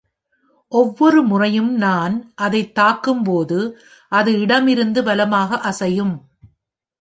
ஒவ்வொரு 0.71 1.23
முறையும் 1.23 1.75
நான் 1.75 2.31
அதைத் 2.35 2.75
தாக்கும் 2.75 3.23
போது, 3.23 3.59
அது 4.11 4.39
இடமிருந்து 4.39 5.03
வலமாக 5.03 5.59
அசையும். 5.59 6.15